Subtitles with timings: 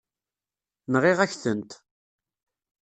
[0.93, 1.71] Nɣiɣ-ak-tent.